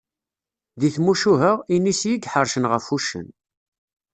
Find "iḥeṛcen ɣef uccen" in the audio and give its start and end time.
2.25-3.27